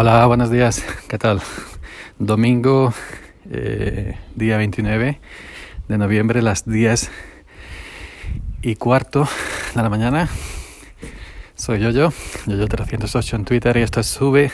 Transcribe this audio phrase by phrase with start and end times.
[0.00, 0.84] Hola, buenos días.
[1.08, 1.42] ¿Qué tal?
[2.20, 2.94] Domingo,
[3.50, 5.18] eh, día 29
[5.88, 7.10] de noviembre, las 10
[8.62, 9.28] y cuarto
[9.74, 10.28] de la mañana.
[11.56, 12.12] Soy yo, yo,
[12.46, 14.52] yo 308 en Twitter y esto es Sube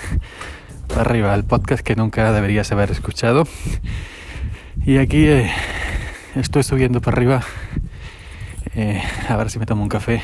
[0.89, 3.47] para arriba, el podcast que nunca deberías haber escuchado.
[4.87, 5.53] Y aquí eh,
[6.37, 7.43] estoy subiendo para arriba
[8.75, 10.23] eh, a ver si me tomo un café.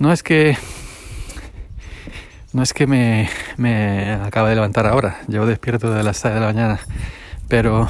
[0.00, 0.56] No es que
[2.52, 3.28] no es que me,
[3.60, 6.80] me acaba de levantar ahora, llevo despierto de las 6 de la mañana,
[7.46, 7.88] pero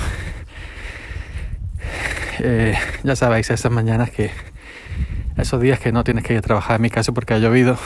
[2.40, 4.32] eh, ya sabéis, esas mañanas que,
[5.36, 7.78] esos días que no tienes que ir a trabajar, en mi caso porque ha llovido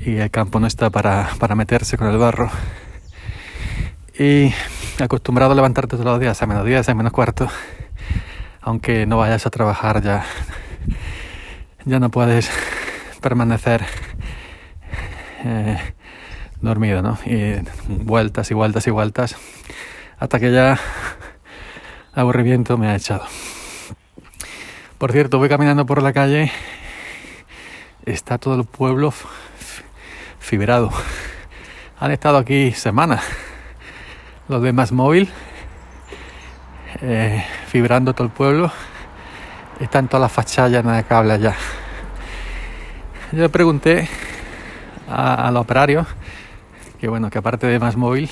[0.00, 2.50] y el campo no está para, para meterse con el barro.
[4.18, 4.52] Y
[5.02, 7.48] acostumbrado a levantarte todos los días a menos 10, a menos cuarto,
[8.60, 10.26] aunque no vayas a trabajar ya,
[11.86, 12.50] ya no puedes
[13.22, 13.86] permanecer
[15.44, 15.78] eh,
[16.60, 17.18] dormido, ¿no?
[17.26, 17.54] Y
[17.88, 19.36] vueltas y vueltas y vueltas
[20.18, 20.78] hasta que ya
[22.14, 23.24] aburrimiento me ha echado.
[24.98, 26.52] Por cierto, voy caminando por la calle,
[28.06, 29.12] está todo el pueblo
[30.38, 30.90] fibrado.
[31.98, 33.24] Han estado aquí semanas
[34.48, 35.28] los de Más Móvil,
[37.00, 38.70] eh, fibrando todo el pueblo.
[39.80, 41.56] Están todas las fachadas de cables ya.
[43.32, 44.08] Yo le pregunté
[45.12, 46.06] a, al operario,
[47.00, 48.30] que bueno, que aparte de más móvil,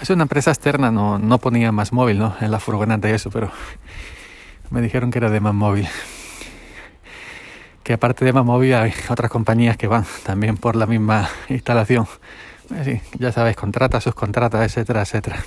[0.00, 2.36] es una empresa externa, no, no ponía más móvil ¿no?
[2.40, 3.50] en la furgoneta y eso, pero
[4.70, 5.88] me dijeron que era de más móvil.
[7.82, 12.06] Que aparte de más móvil hay otras compañías que van también por la misma instalación.
[13.18, 15.44] Ya sabéis, contratas, subcontratas, etcétera, etcétera.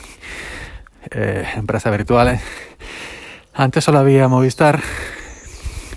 [1.09, 2.41] Eh, empresas virtuales.
[3.53, 4.81] Antes solo había Movistar,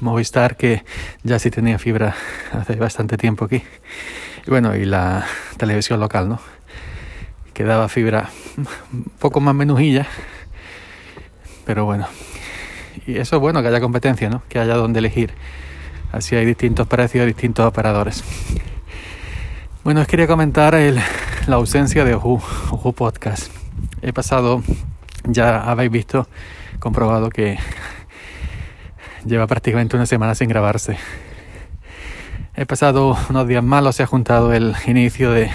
[0.00, 0.84] Movistar que
[1.22, 2.14] ya sí tenía fibra
[2.52, 3.62] hace bastante tiempo aquí.
[4.46, 6.40] Y bueno, y la televisión local, ¿no?
[7.52, 8.30] Que daba fibra
[8.92, 10.06] un poco más menujilla.
[11.66, 12.06] Pero bueno.
[13.06, 14.42] Y eso es bueno que haya competencia, ¿no?
[14.48, 15.32] Que haya donde elegir.
[16.12, 18.24] Así hay distintos precios, distintos operadores.
[19.84, 21.00] Bueno, os quería comentar el,
[21.46, 22.40] la ausencia de Oju,
[22.70, 23.52] Oju Podcast.
[24.02, 24.62] He pasado,
[25.24, 26.28] ya habéis visto,
[26.78, 27.58] comprobado que
[29.24, 30.96] lleva prácticamente una semana sin grabarse.
[32.54, 35.50] He pasado unos días malos, se ha juntado el inicio de,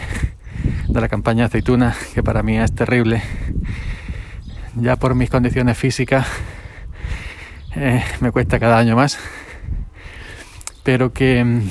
[0.87, 3.21] de la campaña aceituna, que para mí es terrible.
[4.75, 6.27] Ya por mis condiciones físicas
[7.75, 9.19] eh, me cuesta cada año más.
[10.83, 11.61] Pero que,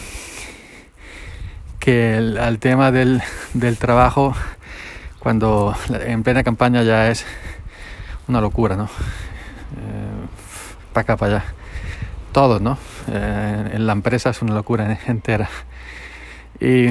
[1.78, 3.22] que al tema del,
[3.54, 4.34] del trabajo,
[5.18, 7.24] cuando en plena campaña ya es
[8.26, 8.84] una locura, ¿no?
[8.84, 10.26] Eh,
[10.92, 11.44] para acá, para allá
[12.34, 12.76] todos, ¿no?
[13.08, 15.48] Eh, en la empresa es una locura entera.
[16.60, 16.88] Y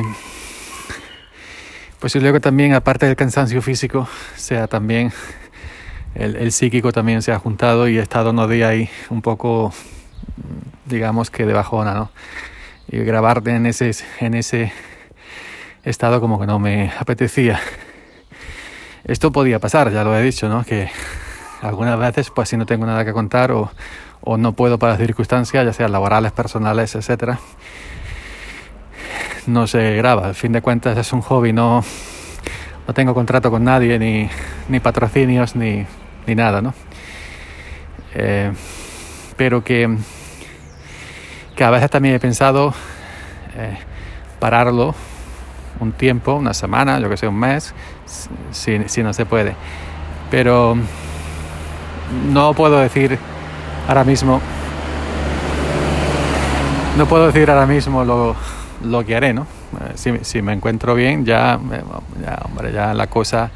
[1.99, 5.11] pues yo creo que también, aparte del cansancio físico, sea también
[6.15, 9.73] el, el psíquico también se ha juntado y he estado unos días ahí un poco,
[10.85, 12.09] digamos que de bajona, ¿no?
[12.87, 14.71] Y grabar en ese, en ese
[15.83, 17.59] estado como que no me apetecía.
[19.03, 20.63] Esto podía pasar, ya lo he dicho, ¿no?
[20.63, 20.89] Que
[21.61, 23.71] algunas veces, pues si no tengo nada que contar o,
[24.25, 27.39] o no puedo para circunstancias, ya sean laborales, personales, etcétera,
[29.47, 30.27] no se graba.
[30.27, 31.83] Al fin de cuentas es un hobby, no,
[32.87, 34.29] no tengo contrato con nadie, ni,
[34.69, 35.85] ni patrocinios, ni,
[36.25, 36.73] ni nada, ¿no?
[38.15, 38.51] Eh,
[39.35, 39.97] pero que,
[41.55, 42.73] que a veces también he pensado
[43.57, 43.77] eh,
[44.39, 44.95] pararlo
[45.79, 47.73] un tiempo, una semana, yo que sé, un mes,
[48.51, 49.55] si, si no se puede.
[50.31, 50.77] Pero
[52.31, 53.19] no puedo decir
[53.87, 54.41] ahora mismo
[56.97, 58.35] no puedo decir ahora mismo lo,
[58.83, 59.47] lo que haré, ¿no?
[59.97, 61.59] Eh, si, me encuentro bien, ya,
[62.21, 63.51] ya, hombre, ya la cosa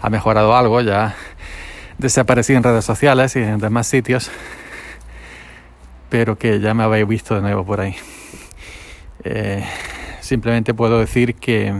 [0.00, 1.16] ha mejorado algo, ya
[1.98, 4.30] desaparecí en redes sociales y en demás sitios,
[6.10, 7.96] pero que ya me habéis visto de nuevo por ahí.
[9.24, 9.64] Eh,
[10.20, 11.74] simplemente puedo decir que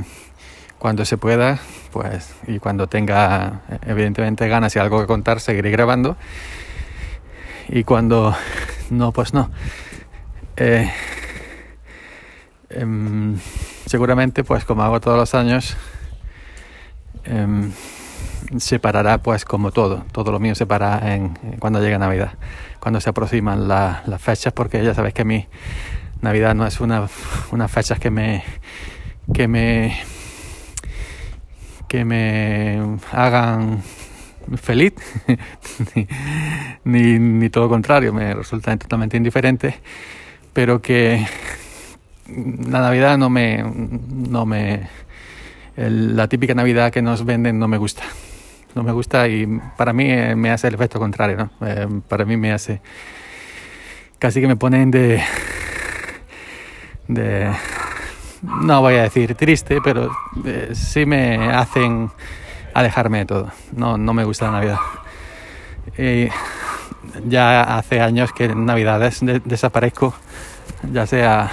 [0.79, 1.61] cuando se pueda,
[1.93, 6.17] pues, y cuando tenga evidentemente ganas y algo que contar, seguiré grabando
[7.69, 8.35] y cuando
[8.91, 9.51] no, pues no.
[10.57, 10.91] Eh,
[12.71, 13.37] eh,
[13.87, 15.77] seguramente, pues como hago todos los años,
[17.25, 17.71] eh,
[18.59, 20.05] se parará pues como todo.
[20.13, 22.35] Todo lo mío se para en, cuando llega Navidad,
[22.81, 25.47] cuando se aproximan la, las fechas, porque ya sabes que mí
[26.21, 27.09] Navidad no es una,
[27.51, 28.45] una fecha que me
[29.33, 29.99] que me
[31.89, 33.83] que me hagan
[34.57, 34.95] feliz,
[36.85, 39.77] ni, ni, todo contrario, me resulta totalmente indiferente,
[40.53, 41.27] pero que
[42.29, 44.89] la Navidad no me, no me,
[45.77, 48.03] la típica Navidad que nos venden no me gusta.
[48.75, 49.47] No me gusta y
[49.77, 51.67] para mí eh, me hace el efecto contrario, ¿no?
[51.67, 52.83] Eh, para mí me hace...
[54.19, 55.23] Casi que me ponen de...
[57.09, 57.51] de
[58.43, 60.11] no voy a decir triste, pero
[60.45, 62.11] eh, sí me hacen
[62.77, 63.51] alejarme de todo.
[63.73, 64.79] No, no me gusta la Navidad.
[65.97, 66.29] Y
[67.27, 70.15] ya hace años que en Navidades desaparezco,
[70.93, 71.51] ya sea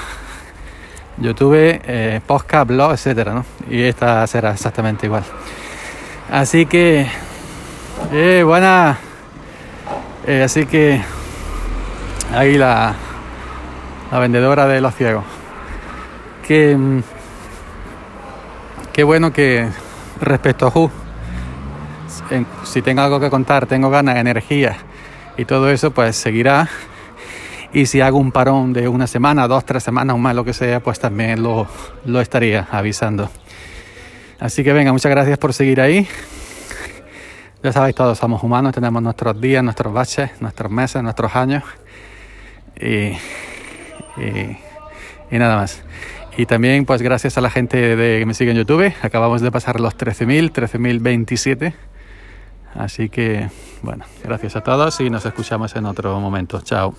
[1.17, 3.43] YouTube, eh, podcast, blog, etcétera.
[3.69, 5.23] Y esta será exactamente igual.
[6.29, 7.07] Así que,
[8.11, 8.97] eh, buena.
[10.27, 11.01] Eh, así que,
[12.33, 12.95] ahí la,
[14.11, 15.23] la vendedora de los ciegos.
[16.45, 17.01] Que, mm,
[18.91, 19.69] qué bueno que
[20.19, 20.91] respecto a Who,
[22.63, 24.77] si tengo algo que contar, tengo ganas, energía
[25.37, 26.69] y todo eso, pues seguirá
[27.73, 30.53] y si hago un parón de una semana, dos, tres semanas o más, lo que
[30.53, 31.67] sea, pues también lo,
[32.05, 33.31] lo estaría avisando.
[34.39, 36.07] Así que venga, muchas gracias por seguir ahí.
[37.63, 41.63] Ya sabéis, todos somos humanos, tenemos nuestros días, nuestros baches, nuestros meses, nuestros años.
[42.79, 43.13] Y,
[44.21, 44.57] y,
[45.31, 45.81] nada más.
[46.37, 49.79] Y también, pues gracias a la gente que me sigue en YouTube, acabamos de pasar
[49.79, 51.73] los 13.000, 13.027.
[52.75, 53.49] Así que,
[53.81, 56.61] bueno, gracias a todos y nos escuchamos en otro momento.
[56.61, 56.93] Chao.